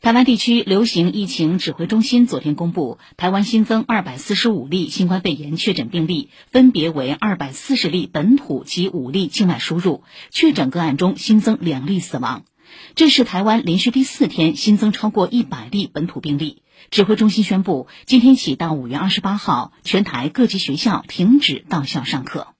[0.00, 12.44] 台湾地区流行疫情指挥中心昨天公布台湾新增二百四十五例新冠肺炎确诊病例分别为二百四十例本土及五例境外输入确诊个案中新增两例死亡。
[12.94, 16.62] 这是台湾连续第四天新增超过一百例本土病例。
[16.90, 22.55] 指挥中心宣布今天起到五月二十八号全台各级学校停止到校上课。